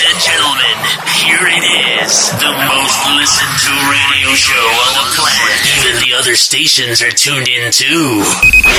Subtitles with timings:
[0.00, 0.76] Ladies and gentlemen,
[1.12, 1.64] here it
[2.00, 2.32] is.
[2.40, 5.60] The most listened to radio show on the planet.
[5.76, 8.24] Even the other stations are tuned in too.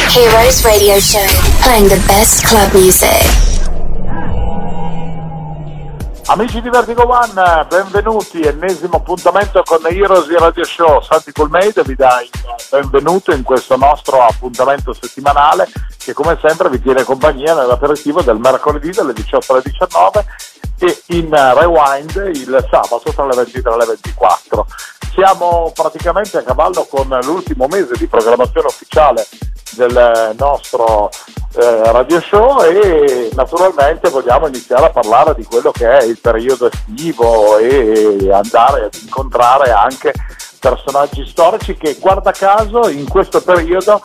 [0.10, 1.28] Heroes Radio Show,
[1.62, 3.22] playing the best club music.
[6.26, 11.04] Amici di Vertigo One, benvenuti, ennesimo appuntamento con Heroes Radio Show.
[11.04, 12.30] Santi Colmeide vi dà il
[12.72, 15.70] benvenuto in questo nostro appuntamento settimanale
[16.00, 20.26] che come sempre vi tiene compagnia nell'aperitivo del mercoledì dalle 18 alle 19
[20.82, 24.66] e in rewind il sabato tra le 23 e le 24.
[25.14, 29.28] Siamo praticamente a cavallo con l'ultimo mese di programmazione ufficiale
[29.76, 31.10] del nostro
[31.54, 36.72] eh, radio show e naturalmente vogliamo iniziare a parlare di quello che è il periodo
[36.72, 40.14] estivo e andare ad incontrare anche
[40.60, 44.02] personaggi storici che guarda caso in questo periodo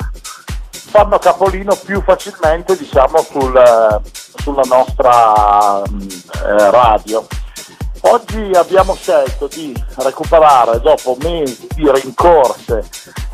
[0.96, 4.00] fanno capolino più facilmente diciamo sul,
[4.41, 7.27] sulla nostra eh, radio.
[8.00, 12.89] Oggi abbiamo scelto di recuperare dopo mesi di rincorse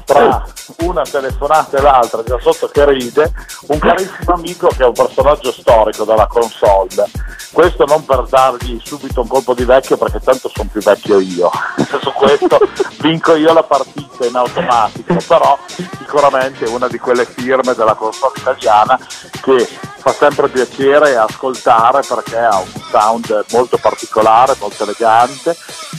[0.04, 0.44] tra
[0.80, 3.32] una telefonata e l'altra, già sotto che ride,
[3.68, 7.10] un carissimo amico che è un personaggio storico della console.
[7.52, 11.50] Questo non per dargli subito un colpo di vecchio perché tanto sono più vecchio io,
[12.00, 12.58] su questo
[13.00, 18.34] vinco io la partita in automatico, però sicuramente è una di quelle firme della console
[18.38, 18.98] italiana
[19.42, 19.68] che
[20.02, 25.56] fa sempre piacere ascoltare perché ha un sound molto particolare, molto elegante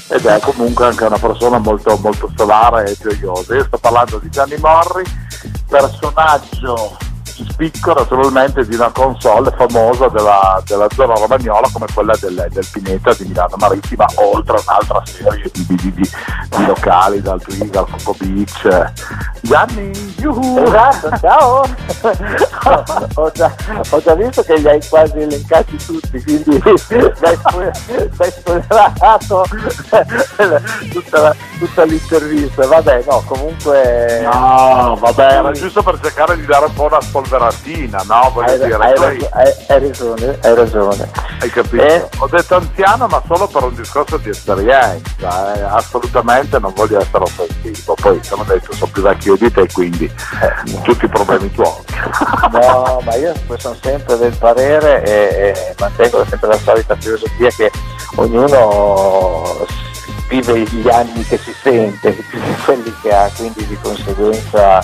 [0.09, 3.55] ed è comunque anche una persona molto, molto solare e gioiosa.
[3.55, 5.03] Io sto parlando di Gianni Morri,
[5.69, 6.97] personaggio
[7.35, 12.67] di spicco naturalmente di una console famosa della, della zona romagnola come quella del, del,
[12.71, 17.79] Pineta di Milano Marittima, oltre a un'altra serie di, di, di, di locali, dal Twiga
[17.79, 18.91] al Coco Beach.
[19.41, 20.63] Gianni, yuhu!
[20.63, 21.65] Esatto, ciao!
[23.15, 23.53] ho, già,
[23.89, 29.45] ho, già, visto che li hai quasi elencati tutti, quindi hai spoilerato
[30.91, 32.65] tutta, tutta, l'intervista.
[32.67, 34.21] Vabbè, no, comunque...
[34.21, 37.01] No, vabbè, era giusto per cercare di dare un po' una
[37.33, 38.31] spolveratina, no?
[38.33, 39.27] Voglio hai, dire, hai, poi...
[39.31, 41.11] hai, hai, ragione, hai ragione.
[41.39, 41.83] Hai capito?
[41.83, 42.09] Eh?
[42.19, 45.61] Ho detto anziano, ma solo per un discorso di esperienza, eh?
[45.61, 47.95] assolutamente non voglio essere offensivo.
[47.95, 51.71] Poi, come detto, sono più vecchio di te, quindi eh, tutti i problemi tuoi.
[52.51, 57.71] No, ma io sono sempre del parere e, e mantengo sempre la solita filosofia che
[58.15, 59.65] ognuno
[60.27, 64.79] vive gli anni che si sente più di quelli che ha, quindi di conseguenza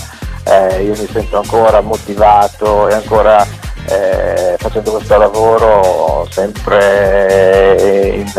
[0.45, 3.45] eh, io mi sento ancora motivato e ancora
[3.87, 8.31] eh, facendo questo lavoro sempre in,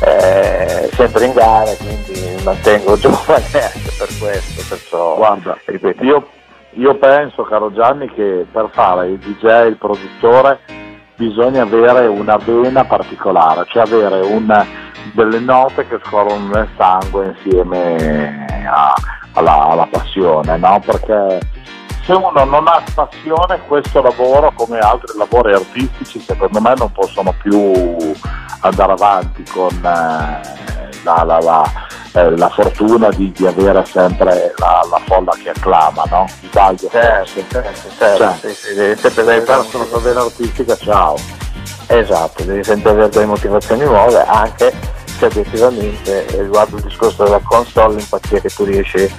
[0.00, 4.62] eh, sempre in gara, quindi mi mantengo giovane anche per questo.
[4.68, 6.28] Perciò, Guarda, ripeto, io,
[6.72, 10.60] io penso, caro Gianni, che per fare il DJ, il produttore,
[11.16, 14.66] bisogna avere una vena particolare, cioè avere una,
[15.12, 18.94] delle note che scorrono nel sangue insieme a,
[19.34, 20.80] alla, alla, passione, no?
[20.84, 21.40] Perché
[22.04, 27.34] se uno non ha passione questo lavoro come altri lavori artistici secondo me non possono
[27.40, 28.12] più
[28.60, 30.40] andare avanti con eh,
[31.02, 31.64] la, la, la,
[32.12, 36.26] eh, la, fortuna di, di, avere sempre la, folla che acclama, no?
[36.42, 36.88] Sbaglio.
[36.90, 38.16] Certo, certo, certo.
[38.16, 41.16] Cioè, sì, sì, devi sempre hai perso la tua artistica, ciao.
[41.86, 44.72] Esatto, devi sempre avere delle motivazioni nuove anche
[45.24, 49.10] se obiettivamente riguardo il discorso della console l'empatia che tu riesci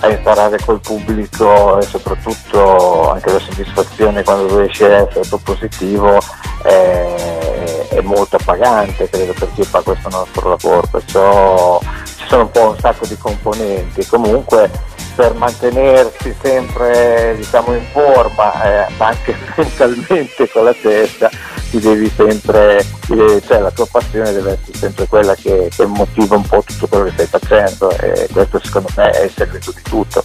[0.00, 6.18] a imparare col pubblico e soprattutto anche la soddisfazione quando riesci a essere propositivo
[6.62, 10.86] è, è molto appagante credo per chi fa questo nostro lavoro.
[10.90, 14.06] Perciò ci sono un po' un sacco di componenti.
[14.06, 14.70] Comunque
[15.14, 21.30] per mantenersi sempre diciamo, in forma eh, anche mentalmente con la testa
[21.74, 26.36] ti devi sempre, eh, cioè la tua passione deve essere sempre quella che, che, motiva
[26.36, 29.82] un po' tutto quello che stai facendo e questo secondo me è il segreto di
[29.82, 30.22] tutto.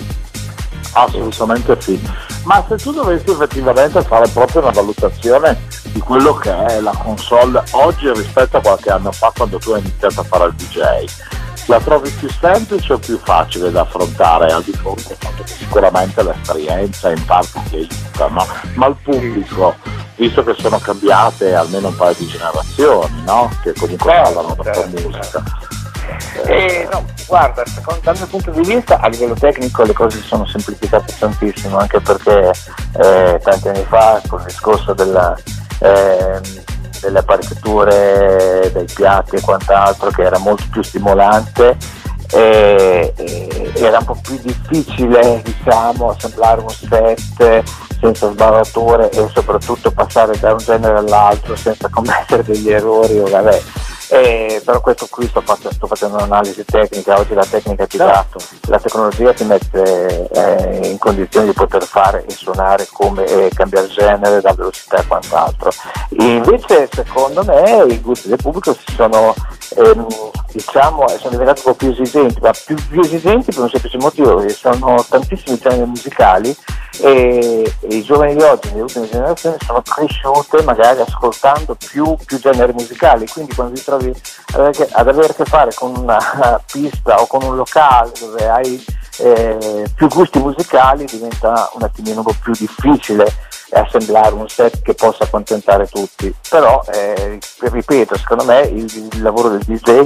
[0.91, 1.99] Assolutamente sì.
[2.43, 5.59] Ma se tu dovessi effettivamente fare proprio una valutazione
[5.91, 9.79] di quello che è la console oggi rispetto a qualche anno fa quando tu hai
[9.79, 11.05] iniziato a fare il DJ,
[11.69, 15.53] la trovi più semplice o più facile da affrontare al di fuori del fatto che
[15.53, 18.47] sicuramente l'esperienza in parte ti aiuta, no?
[18.73, 19.75] ma il pubblico,
[20.15, 23.51] visto che sono cambiate almeno un paio di generazioni, no?
[23.61, 25.43] che comunque certo, parlano per certo, musica.
[26.33, 26.47] Certo.
[26.47, 30.27] Eh, no, guarda, secondo, dal mio punto di vista a livello tecnico le cose si
[30.27, 32.51] sono semplificate tantissimo, anche perché
[32.97, 35.37] eh, tanti anni fa con il discorso della,
[35.81, 36.39] eh,
[37.01, 41.77] delle apparecchiature, dei piatti e quant'altro che era molto più stimolante
[42.31, 47.63] e, e era un po' più difficile diciamo assemblare un set
[47.99, 53.61] senza sbavature e soprattutto passare da un genere all'altro senza commettere degli errori o vabbè
[54.11, 58.25] Eh, però questo qui sto, facendo, sto facendo un'analisi tecnica, oggi la tecnica ti dà,
[58.67, 63.87] la tecnologia ti mette eh, in condizione di poter fare e suonare come eh, cambiare
[63.87, 65.69] genere, la velocità e quant'altro.
[66.17, 69.35] Invece secondo me i gusti del pubblico si sono,
[69.75, 70.07] ehm,
[70.51, 74.35] diciamo, sono diventati un po' più esigenti, ma più, più esigenti per un semplice motivo,
[74.37, 76.55] perché sono tantissimi generi musicali
[77.01, 82.39] e, e, i giovani di oggi, le ultime generazioni, sono cresciute magari ascoltando più, più
[82.39, 84.13] generi musicali, quindi quando ti trovi
[84.91, 88.83] ad avere a che fare con una pista o con un locale dove hai
[89.19, 94.95] eh, più gusti musicali diventa un attimino un po' più difficile assemblare un set che
[94.95, 96.33] possa accontentare tutti.
[96.49, 100.05] Però, eh, ripeto, secondo me il, il lavoro del DJ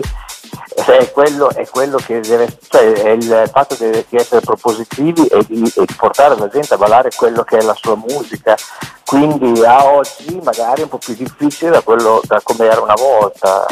[0.75, 5.63] è quello, è quello, che deve, cioè è il fatto di, essere propositivi e di,
[5.75, 8.55] e di, portare la gente a ballare quello che è la sua musica.
[9.05, 12.95] Quindi a oggi magari è un po' più difficile da, quello, da come era una
[12.95, 13.65] volta.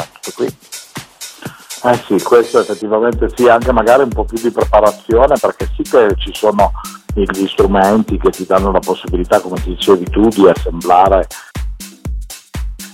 [1.84, 6.14] Eh sì, questo effettivamente sì, anche magari un po' più di preparazione perché sì che
[6.16, 6.70] ci sono
[7.14, 11.26] gli strumenti che ti danno la possibilità, come ti dicevi tu, di assemblare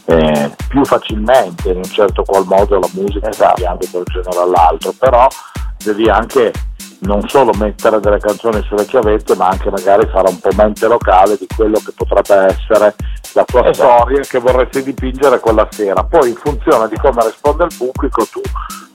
[0.08, 3.62] eh, più facilmente in un certo qual modo la musica esatto.
[3.62, 5.26] cambiando da un genere all'altro, però
[5.84, 6.52] devi anche
[7.00, 11.36] non solo mettere delle canzoni sulle chiavette, ma anche magari fare un po' mente locale
[11.38, 12.94] di quello che potrebbe essere
[13.34, 13.96] la tua esatto.
[13.96, 16.02] storia che vorresti dipingere quella sera.
[16.02, 18.40] Poi in funzione di come risponde il pubblico tu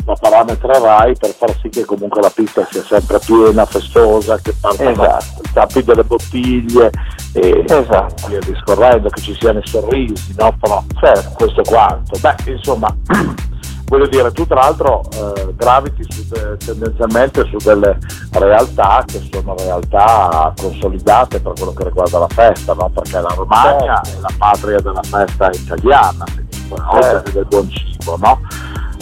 [0.05, 4.89] la parametrerai per far sì che comunque la pista sia sempre piena, festosa, che parta
[4.89, 5.41] esatto.
[5.53, 6.89] tappi delle bottiglie
[7.33, 8.27] e esatto.
[8.27, 10.55] via discorrendo, che ci siano i sorrisi, no?
[10.59, 12.19] Però certo, questo quanto.
[12.19, 12.93] Beh, insomma,
[13.85, 17.97] voglio dire, tu tra l'altro eh, graviti su de- tendenzialmente su delle
[18.31, 22.89] realtà che sono realtà consolidate per quello che riguarda la festa, no?
[22.89, 24.17] Perché la Romagna certo.
[24.17, 26.25] è la patria della festa italiana,
[26.69, 27.31] oltre certo.
[27.31, 28.39] del buon cibo, no?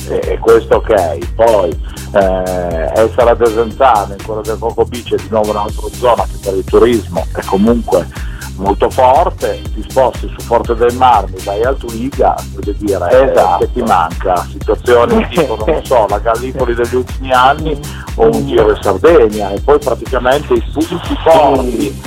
[0.08, 1.70] e questo ok, poi
[2.14, 6.38] eh, essere a Desenzano, in quello del Coco Beach è di nuovo un'altra zona che
[6.42, 8.08] per il turismo è comunque
[8.56, 13.66] molto forte, ti sposti su Forte del Marmi, vai al Twiga, voglio dire, eh, esatto.
[13.66, 17.80] che ti manca, situazioni tipo, non so, la Gallipoli degli ultimi anni
[18.16, 22.02] o un giro in Sardegna e poi praticamente i pubblici forti.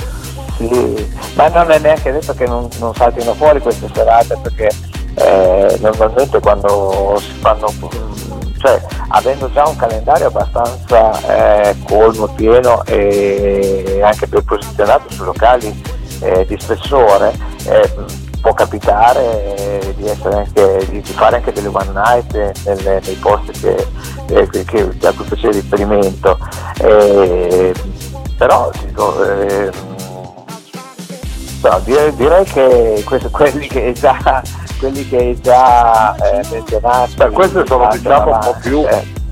[0.57, 4.69] Sì, ma non è neanche detto che non, non saltino fuori queste serate perché
[5.15, 7.73] eh, normalmente quando si fanno,
[8.57, 15.83] cioè avendo già un calendario abbastanza eh, colmo, pieno e anche ben posizionato su locali
[16.19, 17.33] eh, di spessore,
[17.65, 17.93] eh,
[18.41, 23.87] può capitare di, anche, di, fare anche delle one night nelle, nei posti che,
[24.27, 26.37] eh, che, che, a cui facevo riferimento.
[26.79, 27.73] Eh,
[28.37, 29.13] però dico,
[31.61, 34.43] però direi, direi, che questo, quelli che già
[34.77, 37.11] quelli che hai già eh, menzionato.
[37.15, 38.85] Beh, queste sono diciamo un po' più.
[38.87, 39.23] Eh.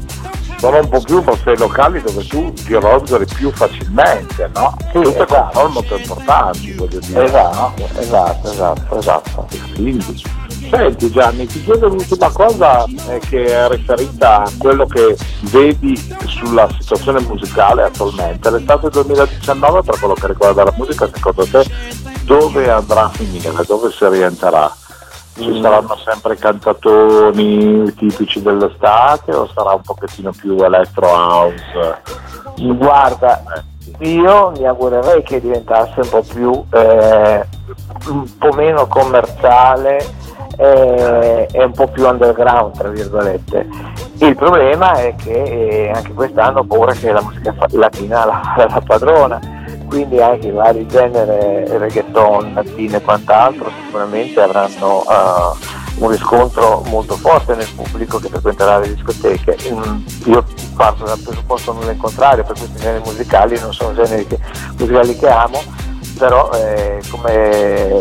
[0.57, 4.77] Sono un po' più forse locali dove tu ti rosoli più facilmente, no?
[4.93, 5.59] Sì, Queste esatto.
[5.59, 7.25] sono molto importanti, voglio dire.
[7.25, 7.99] Esatto, no?
[7.99, 9.47] esatto, esatto, esatto.
[9.75, 10.21] Quindi,
[10.69, 15.95] Senti Gianni, ti chiedo l'ultima cosa eh, che è riferita a quello che vedi
[16.25, 18.49] sulla situazione musicale attualmente.
[18.49, 21.63] L'estate 2019 per quello che riguarda la musica, secondo te
[22.23, 24.73] dove andrà a finire, dove si rientrerà?
[25.35, 25.61] Ci mm.
[25.61, 32.01] saranno sempre cantatori tipici dell'estate o sarà un pochettino più electro house?
[32.55, 33.43] Guarda,
[33.99, 37.45] io mi augurerei che diventasse un po' più eh,
[38.09, 40.05] un po' meno commerciale
[40.57, 43.67] eh, e un po' più underground tra virgolette
[44.19, 48.81] il problema è che eh, anche quest'anno ho paura che la musica latina la, la
[48.85, 49.39] padrona
[49.93, 57.15] quindi anche i vari generi reggaeton, latino e quant'altro sicuramente avranno uh, un riscontro molto
[57.15, 59.55] forte nel pubblico che frequenterà le discoteche.
[59.71, 60.43] Mm, io
[60.75, 64.39] parto dal presupposto non contrario, per questi generi musicali non sono generi che,
[64.79, 65.61] musicali che amo,
[66.17, 67.99] però eh, come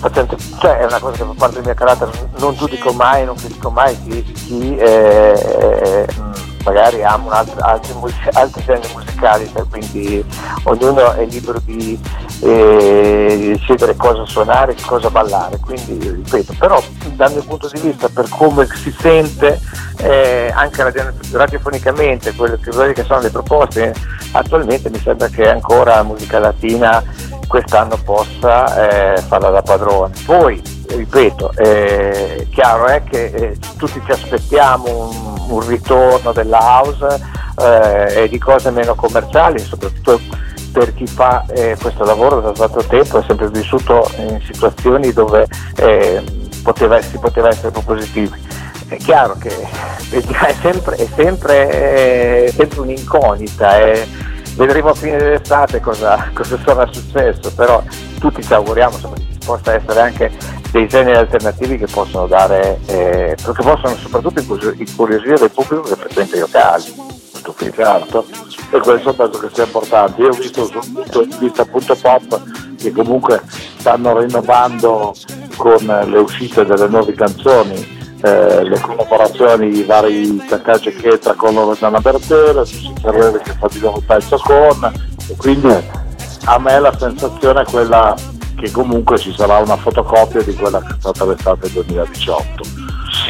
[0.00, 2.10] facente, cioè è una cosa che fa parte del mio carattere,
[2.40, 6.06] non giudico mai, non critico mai chi, chi eh, eh,
[6.64, 7.54] magari amo altri,
[8.32, 10.24] altri, generi musicali, cioè, quindi
[10.64, 11.98] ognuno è libero di,
[12.40, 16.82] eh, decidere cosa suonare, cosa ballare, quindi ripeto, però
[17.14, 19.60] dal mio punto di vista per come si sente
[19.98, 23.94] eh, anche radio, radiofonicamente quelle che, sono le proposte,
[24.32, 27.02] attualmente mi sembra che ancora musica latina
[27.46, 30.14] quest'anno possa eh, farla da padrone.
[30.24, 37.20] Poi, ripeto, eh, chiaro è che eh, tutti ci aspettiamo un, un ritorno della house
[37.58, 40.20] eh, e di cose meno commerciali, soprattutto
[40.72, 45.46] per chi fa eh, questo lavoro da tanto tempo è sempre vissuto in situazioni dove
[45.76, 46.22] eh,
[46.62, 48.32] poteva, si poteva essere propositivi.
[48.88, 49.50] è chiaro che
[50.10, 51.68] è sempre, è sempre,
[52.46, 54.06] è sempre un'incognita, è,
[54.66, 57.82] vedremo a fine dell'estate cosa, cosa, sarà successo, però
[58.20, 60.30] tutti ci auguriamo insomma, che ci possa essere anche
[60.70, 64.40] dei generi alternativi che possono dare, eh, che possono soprattutto
[64.76, 67.10] incuriosire il pubblico che frequenta i locali.
[67.74, 68.24] Certo,
[68.70, 70.22] e questo penso che sia importante.
[70.22, 72.40] Io ho visto sul punto di vista appunto pop
[72.76, 73.42] che comunque
[73.78, 75.12] stanno rinnovando
[75.56, 82.00] con le uscite delle nuove canzoni eh, le collaborazioni di vari Takage Cheta con Loredana
[82.00, 84.92] Bertele, Susi Carrere che fa di il pezzo con
[85.28, 85.74] e quindi
[86.44, 88.14] a me la sensazione è quella
[88.56, 92.81] che comunque ci sarà una fotocopia di quella che è stata l'estate 2018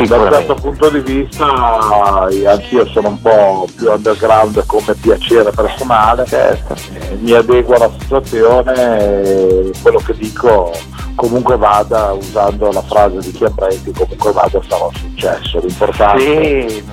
[0.06, 6.75] da questo punto di vista anch'io sono un po' più underground come piacere personale, certo.
[7.20, 10.72] mi adeguo alla situazione e quello che dico
[11.14, 15.61] comunque vada, usando la frase di Chiambrenti, comunque vada sarà un successo.
[15.61, 16.84] L'importante sì.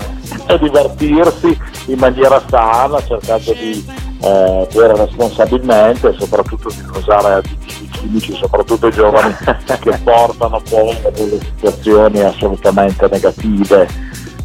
[0.45, 3.85] è divertirsi in maniera sana, cercando di
[4.21, 9.35] eh, bere responsabilmente e soprattutto di usare additivi chimici, soprattutto i giovani
[9.79, 13.87] che portano poi a delle situazioni assolutamente negative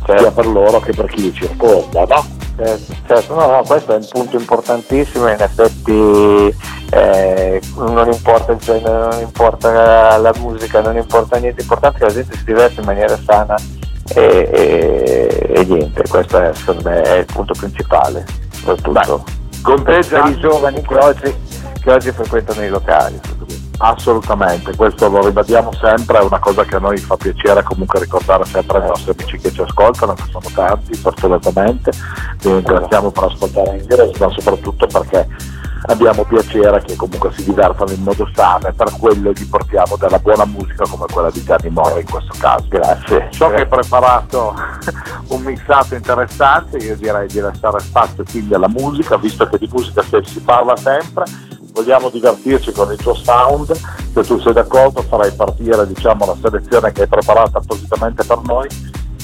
[0.05, 0.23] certo.
[0.23, 2.05] sia per loro che per chi li circonda.
[2.05, 2.43] No?
[2.57, 3.35] Certo, certo.
[3.35, 6.55] No, no, questo è un punto importantissimo, in effetti
[6.91, 12.07] eh, non importa il genere, non importa la musica, non importa niente, l'importante è che
[12.07, 13.57] la gente si diverta in maniera sana
[14.15, 18.93] e, e, e niente, questo è, secondo me è il punto principale, soprattutto
[19.65, 21.35] con te per i giovani che oggi,
[21.81, 23.19] che oggi frequentano i locali.
[23.79, 28.45] Assolutamente, questo lo ribadiamo sempre, è una cosa che a noi fa piacere comunque ricordare
[28.45, 31.91] sempre ai nostri amici che ci ascoltano, che sono tanti fortunatamente,
[32.41, 35.27] vi ringraziamo per ascoltare in diretta, ma soprattutto perché
[35.87, 40.19] abbiamo piacere che comunque si divertano in modo sano e per quello gli portiamo della
[40.19, 42.67] buona musica come quella di Gianni Moro in questo caso.
[42.69, 43.29] Grazie.
[43.31, 44.55] So che hai preparato
[45.29, 50.03] un mixato interessante, io direi di lasciare spazio quindi alla musica, visto che di musica
[50.03, 51.25] si parla sempre
[51.75, 56.93] vogliamo divertirci con il tuo sound, se tu sei d'accordo farai partire diciamo, la selezione
[56.93, 58.69] che hai preparato appositamente per noi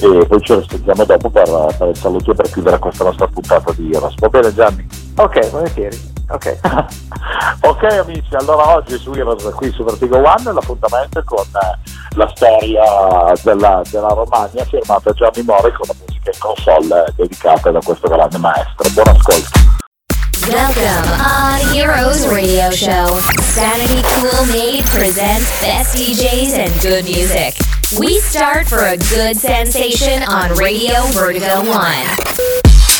[0.01, 3.71] e poi ci risentiamo dopo per, per il saluto e per chiudere questa nostra puntata
[3.73, 4.15] di Heroes.
[4.17, 4.87] Va bene Gianni?
[5.15, 6.09] Ok, volentieri.
[6.29, 6.59] Ok.
[7.61, 13.33] ok amici, allora oggi su Heroes qui su Vertigo One l'appuntamento con eh, la storia
[13.43, 18.07] della, della Romagna firmata Gianni Mori con la musica in console eh, dedicata da questo
[18.07, 18.89] grande maestro.
[18.93, 19.79] Buon ascolto.
[20.47, 23.19] Welcome on Heroes Radio Show.
[23.53, 27.80] Sanity Cool Made presents best DJs and good music.
[27.99, 32.90] We start for a good sensation on Radio Vertigo 1.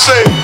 [0.00, 0.39] say.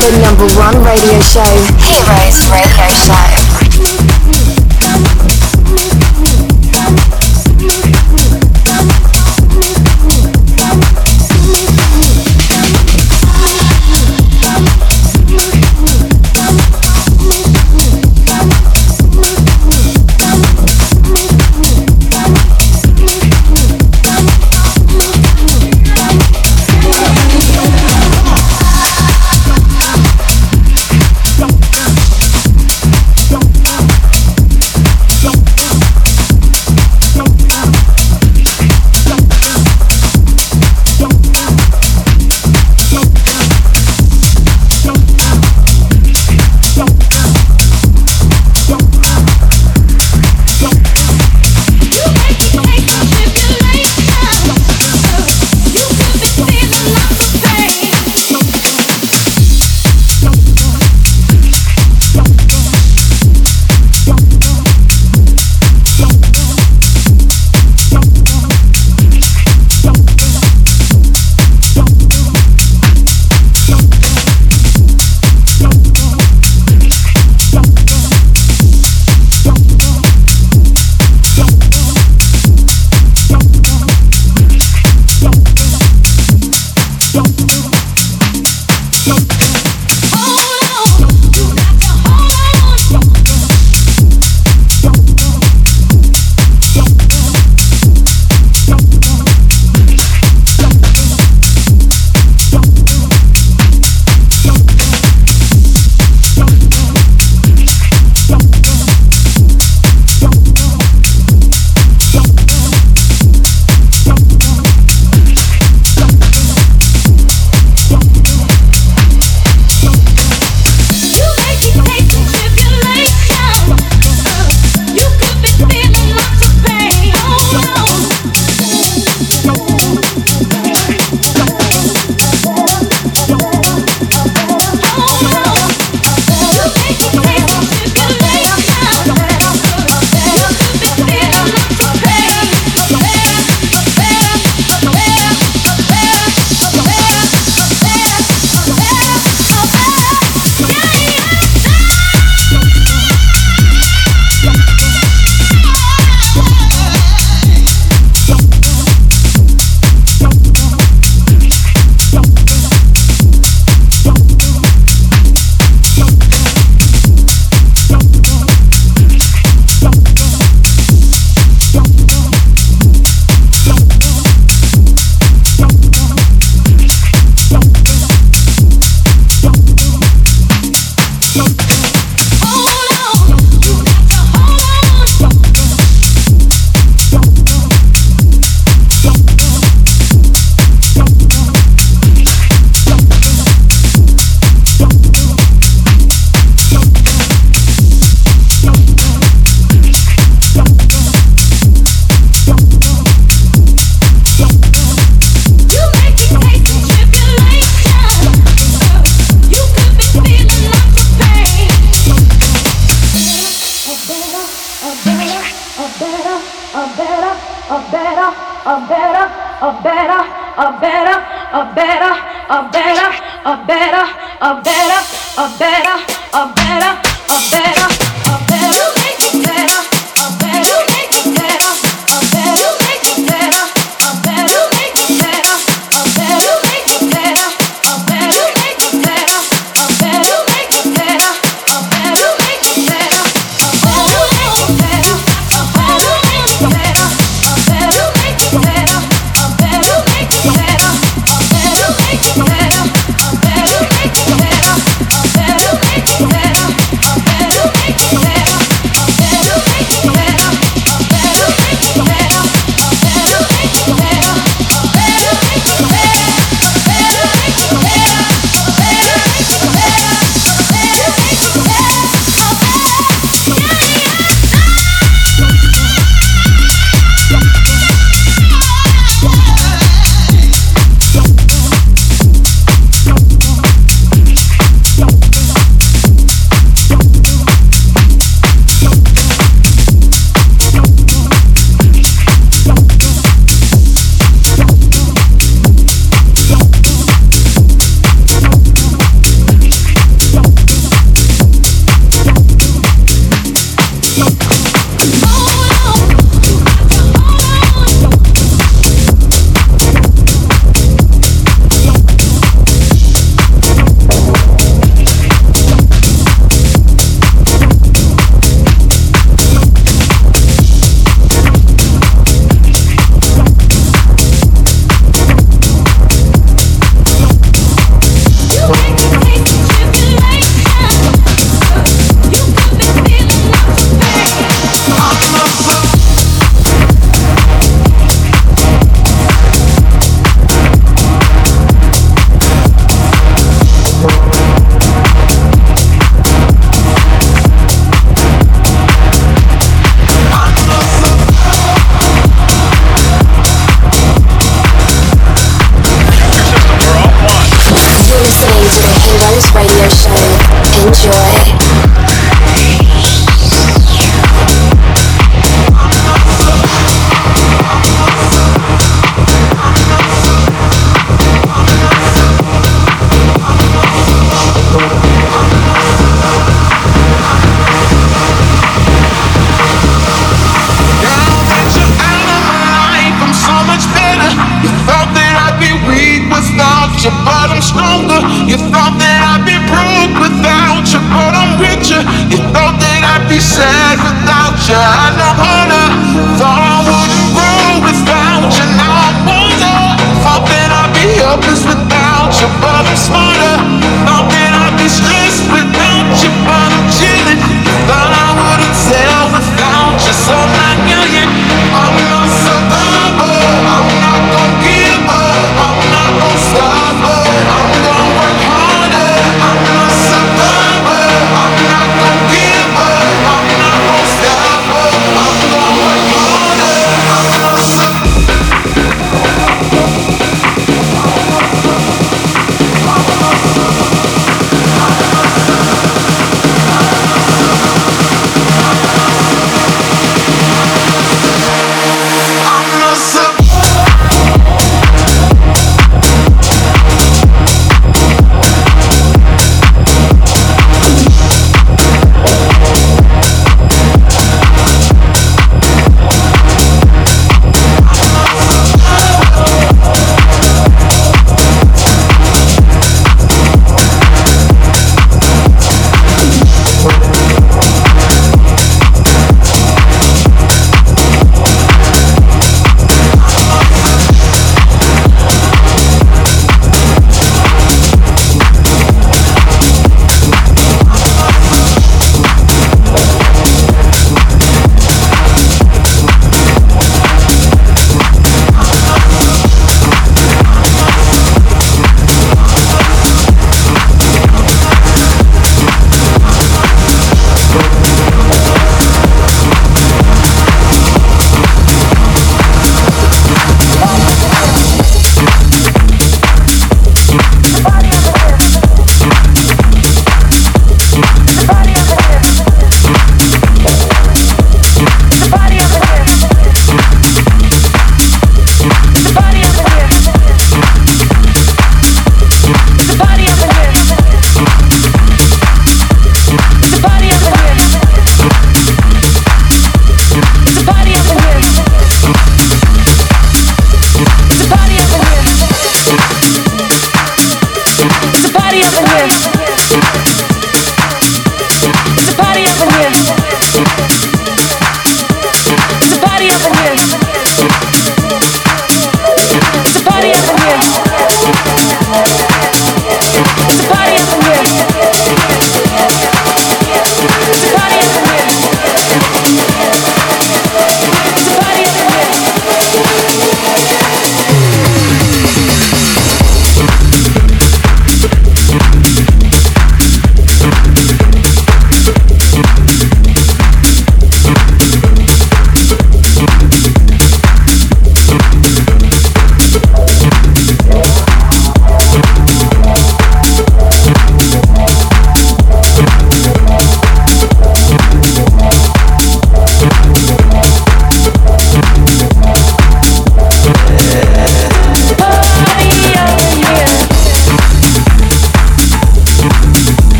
[0.00, 1.79] The number one radio show,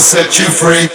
[0.00, 0.89] set you free.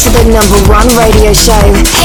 [0.00, 1.99] To the number one radio show,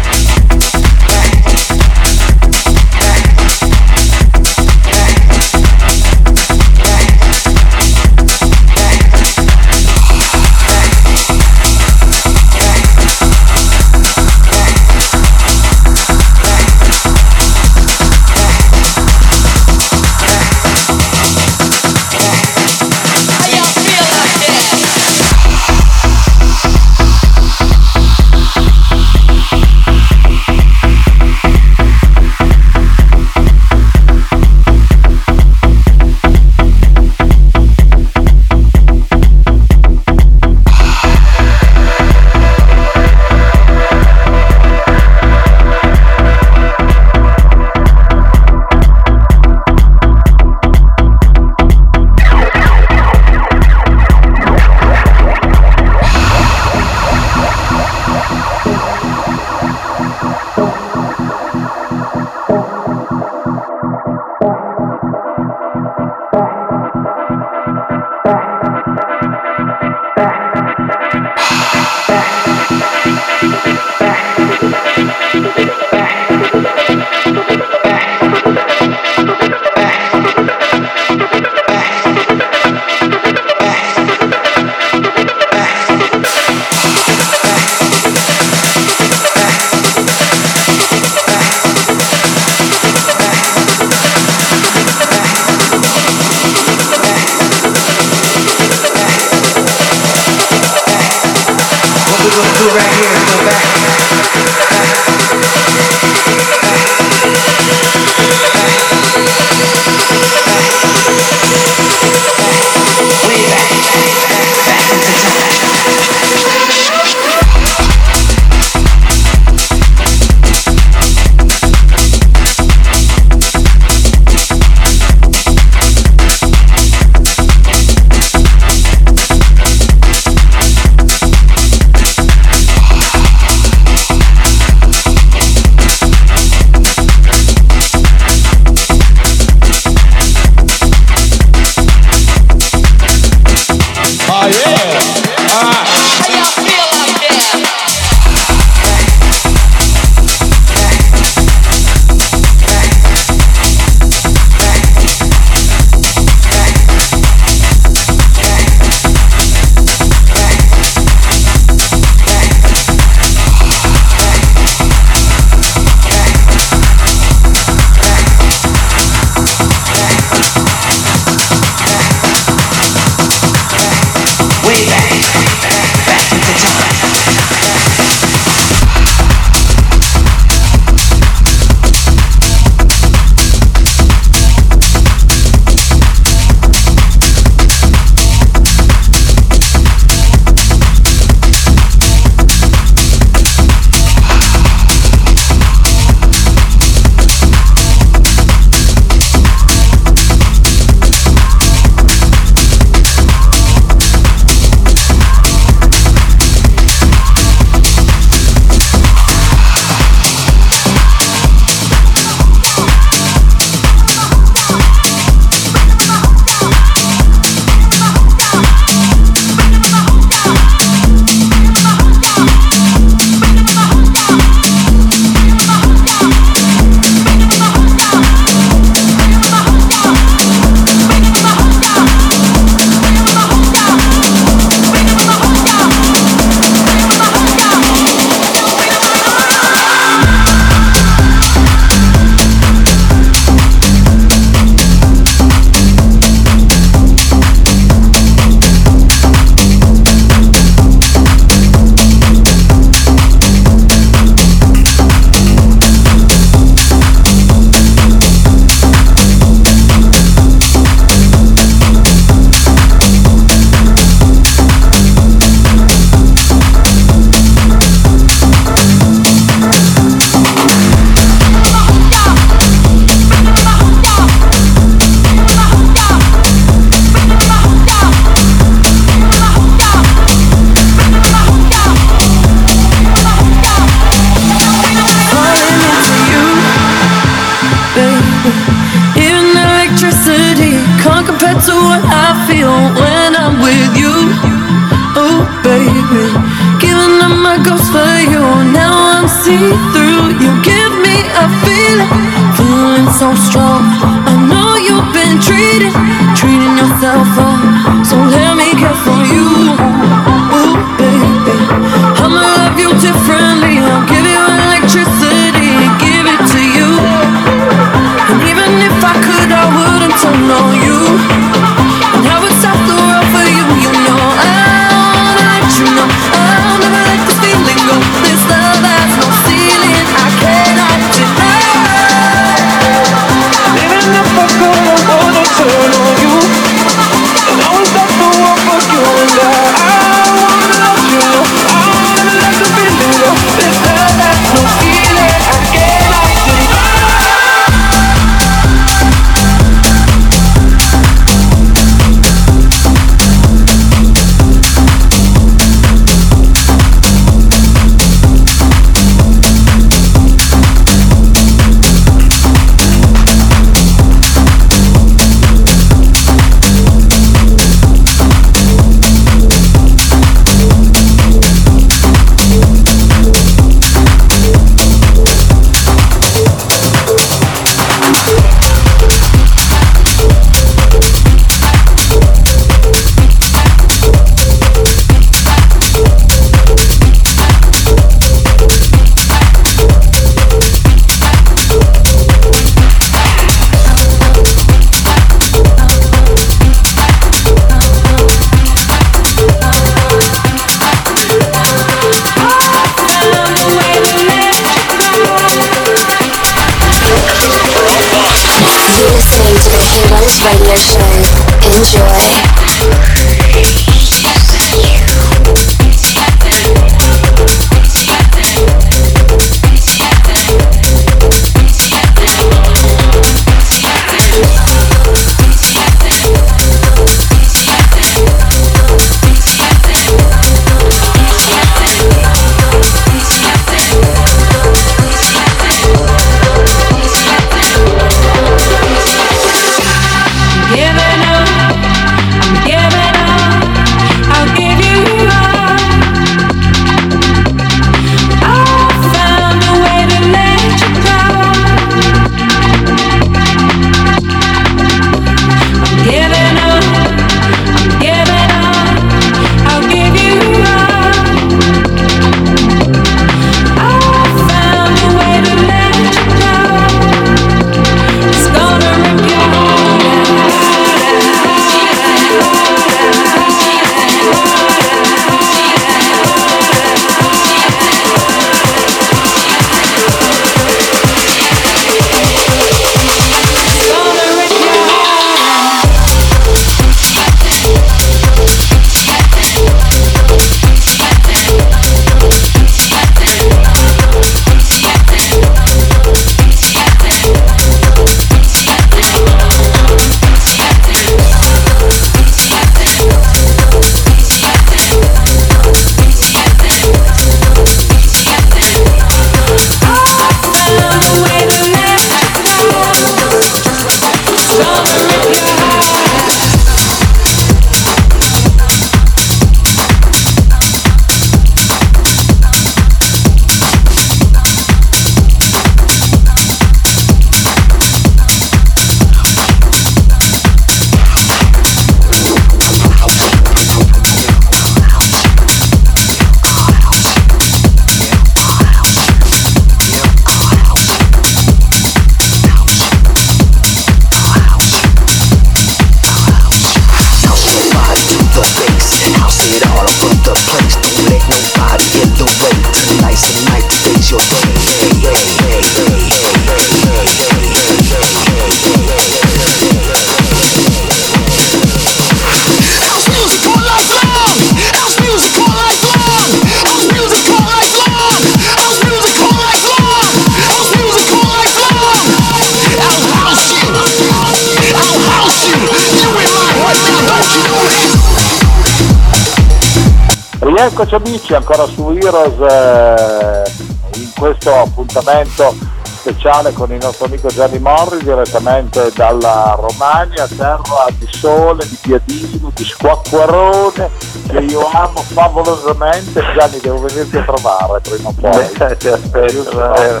[580.76, 580.84] that?
[580.84, 587.58] Rieccoci amici ancora su Heroes eh, in questo appuntamento speciale con il nostro amico Gianni
[587.60, 593.88] Morri direttamente dalla Romagna, terra di sole, di piadino, di squacquarone
[594.28, 596.20] che io amo favolosamente.
[596.36, 598.30] Gianni devo venirti a trovare prima o poi.
[598.58, 600.00] Beh, ti aspetto, eh,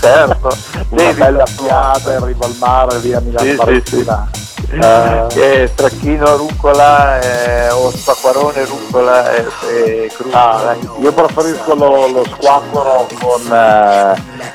[0.00, 0.56] certo.
[0.90, 4.30] Una Devi bella piada in riva al mare lì a Milano Sì, sì, Parentina.
[4.80, 10.68] Eh, che stracchino rucola eh, o spacquarone rucola e, e cruda.
[10.70, 14.14] Ah, io preferisco lo, lo squacquero con eh,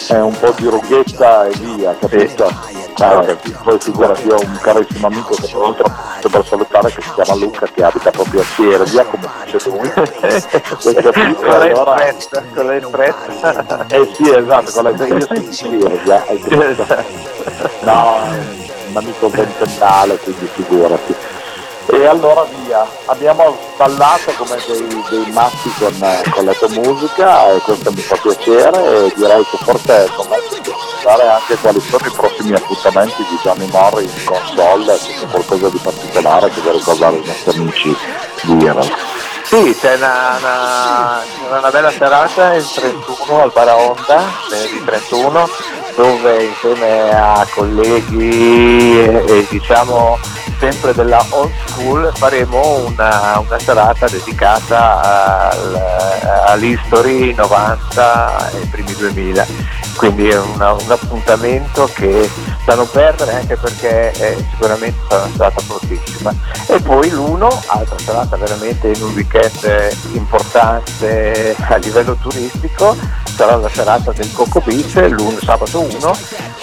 [0.10, 2.48] eh, un po' di rughetta e via, capito?
[3.02, 7.12] Eh, poi figurati, io ho un carissimo amico che tra l'altro per salutare che si
[7.14, 9.90] chiama Luca che abita proprio a Siervia come dice lui.
[9.90, 13.86] Con Allora- fretta, con le fretta.
[13.90, 16.86] eh sì, esatto, con le io sono di Siervia, hai capito?
[17.82, 21.16] No, un amico ventennale, quindi figurati.
[21.92, 27.58] E allora via, abbiamo ballato come dei, dei matti con, con la tua musica e
[27.62, 33.26] questo mi fa piacere e direi che forse pensare anche quali sono i prossimi appuntamenti
[33.28, 37.58] di Gianni Morri in console, se c'è qualcosa di particolare che vuoi ricordare ai nostri
[37.60, 37.98] amici
[38.44, 38.92] di Heroes.
[39.46, 41.24] Sì, c'è una, una-
[41.58, 45.50] una bella serata il 31 al Baraonda, venerdì 31,
[46.00, 50.18] dove insieme a colleghi e, diciamo
[50.60, 55.82] sempre della old school faremo una, una serata dedicata al-
[56.48, 59.46] all'history 90 e primi 2000
[59.96, 62.30] quindi è una- un appuntamento che
[62.66, 66.34] da non perdere anche perché è sicuramente sarà una serata fortissima
[66.68, 72.96] e poi l'uno, altra serata veramente in un weekend importante a livello turistico
[73.36, 76.16] sarà la serata del Coco Beach l'uno sabato 1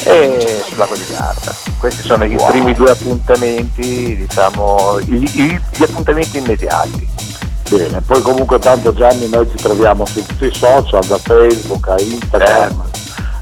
[0.05, 1.55] e sul lago di Garda.
[1.79, 7.09] Questi sono i primi due appuntamenti diciamo i- i- gli appuntamenti immediati.
[7.69, 12.01] Bene, poi comunque tanto Gianni noi ci troviamo su tutti i social, da Facebook a
[12.01, 12.85] Instagram,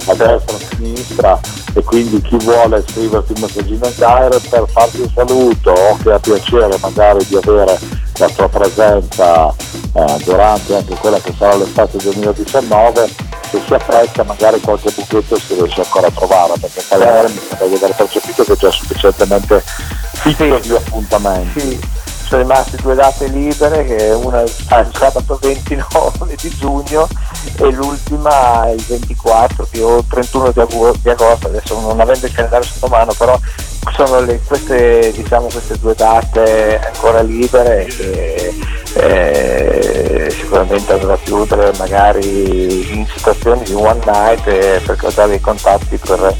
[0.07, 1.41] a destra, a sinistra
[1.75, 6.13] e quindi chi vuole scriverti un messaggino in direct per farti un saluto o che
[6.13, 7.79] ha piacere magari di avere
[8.19, 9.49] la tua presenza
[9.93, 13.09] eh, durante anche quella che sarà l'estate 2019
[13.51, 17.67] se si apprezza magari qualche buchetto si riesce ancora a trovare perché Cagliari mi sembra
[17.67, 19.65] di aver percepito che è già sufficientemente
[20.33, 21.61] fitto di appuntamenti.
[21.61, 21.81] Sì,
[22.27, 24.45] sono rimaste due date libere, che una è
[24.79, 27.07] il sabato 29 di giugno
[27.57, 32.27] e l'ultima il 24 che o il 31 di, agu- di agosto, adesso non avendo
[32.27, 33.39] il calendario sotto mano, però
[33.93, 38.53] sono le- queste, diciamo, queste due date ancora libere che
[38.97, 45.41] eh, sicuramente andrò a chiudere magari in situazioni di one night eh, per creare i
[45.41, 46.37] contatti per,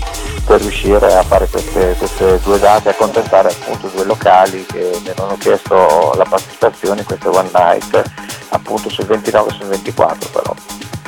[0.47, 5.37] per riuscire a fare queste, queste due date, accontentare appunto due locali che mi hanno
[5.39, 8.03] chiesto la partecipazione in queste one night
[8.51, 10.55] appunto sul 29 e sul 24 però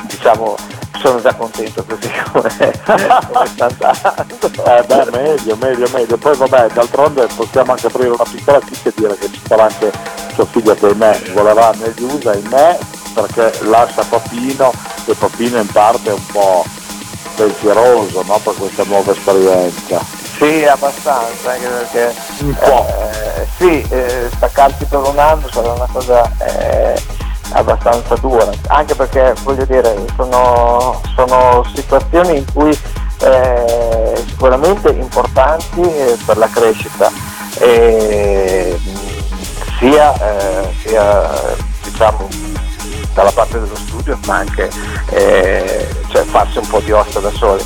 [0.07, 0.55] diciamo
[0.99, 2.49] sono già contento così come,
[2.85, 4.63] come sta andando.
[4.65, 6.17] Eh beh, meglio, meglio, meglio.
[6.27, 9.89] Poi vabbè, d'altronde possiamo anche aprire una piccola chicca e dire che ci sarà anche
[10.33, 12.77] sua figlia che ahimè volerà negli USA, ahimè,
[13.13, 14.73] perché lascia Papino
[15.05, 16.65] e Papino in parte è un po'
[17.33, 20.01] pensieroso no, per questa nuova esperienza.
[20.37, 22.85] Sì, abbastanza, anche perché Un po'.
[22.89, 27.01] eh, sì, eh, staccarsi per un anno sarà una cosa eh,
[27.53, 32.77] abbastanza dura, anche perché voglio dire, sono, sono situazioni in cui
[33.21, 37.11] eh, sicuramente importanti eh, per la crescita,
[37.59, 41.29] e, mh, sia, eh, sia
[41.83, 42.27] diciamo
[43.13, 44.69] dalla parte dello studio ma anche
[45.09, 47.63] eh, cioè farsi un po' di ossa da soli.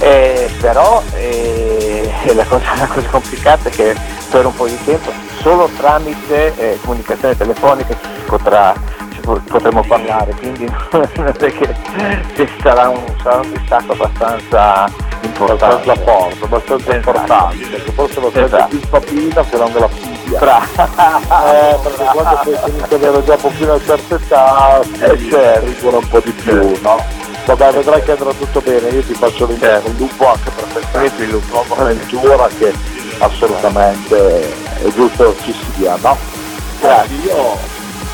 [0.00, 3.94] Eh, però eh, la, cosa, la cosa complicata è che
[4.30, 8.74] per un po' di tempo solo tramite eh, comunicazione telefonica ci potrà,
[9.20, 10.66] potremo parlare, quindi
[11.38, 11.74] che,
[12.34, 14.90] che sarà, un, sarà un distacco abbastanza
[15.22, 15.64] importante.
[15.64, 16.96] abbastanza forte, abbastanza Esatto.
[16.96, 18.66] importante, perché forse lo Esatto.
[18.68, 20.38] più il papino che non la figlia.
[20.38, 25.28] Bra- Eh, perché quando poi ad avere già un pochino una certa età si Eh,
[25.30, 25.66] certo.
[25.66, 27.04] rigora un po' di più, no?
[27.46, 30.98] Vabbè, vedrai che andrà tutto bene, io ti faccio l'interno il lupo anche per questa
[31.50, 32.74] nuova avventura che
[33.18, 34.42] assolutamente
[34.84, 36.16] è giusto ci sia, no?
[36.80, 37.56] Grazie, io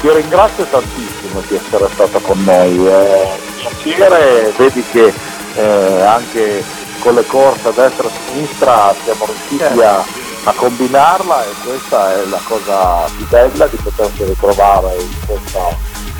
[0.04, 3.32] ti ringrazio tantissimo di essere stata con noi, è
[3.64, 5.10] un piacere, vedi che
[5.54, 6.62] eh, anche
[6.98, 10.04] con le corse a destra e a sinistra siamo riusciti a,
[10.44, 15.74] a combinarla e questa è la cosa più bella di potersi ritrovare in questa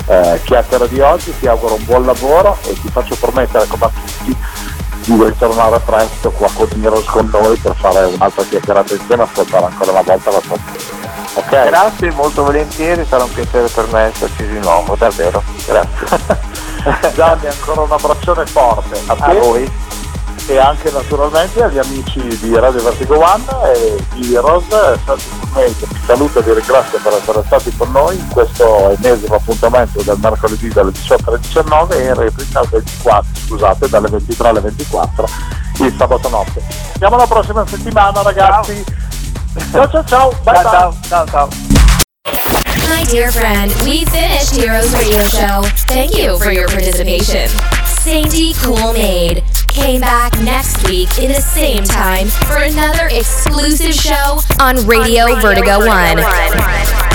[0.07, 3.89] eh, chiacchiera di oggi, ti auguro un buon lavoro e ti faccio promettere come a
[3.89, 4.35] tutti
[5.03, 9.65] di ritornare presto qua con Heroes con noi per fare un'altra chiacchierata insieme e ascoltare
[9.65, 10.57] ancora una volta la tua
[11.35, 11.39] musica.
[11.39, 11.65] Ok?
[11.67, 15.43] Grazie, molto volentieri, sarà un piacere per me esserci di nuovo, davvero.
[15.65, 16.53] Grazie.
[17.13, 18.99] Gianni, ancora un abbraccione forte.
[19.07, 19.69] A, A voi.
[20.47, 24.67] e anche naturalmente agli amici di Radio Vertigo One e di Heroes,
[25.03, 30.01] Santi vi saluto e vi ringrazio per essere stati con noi in questo ennesimo appuntamento
[30.01, 35.29] del mercoledì dalle 18 alle 19 e in replica 24, scusate, dalle 23 alle 24
[35.79, 36.61] il sabato notte.
[36.97, 38.83] Siamo la prossima settimana ragazzi.
[38.83, 39.04] Ciao
[39.71, 41.49] ciao ciao, bye ciao, ciao, ciao, ciao.
[42.89, 45.63] My dear friend, we finished Heroes Radio Show.
[45.87, 47.47] Thank you for your participation.
[47.85, 54.39] Sandy Cool Maid came back next week in the same time for another exclusive show
[54.59, 56.17] on Radio, Vertigo, Vertigo 1.
[56.17, 57.14] 1.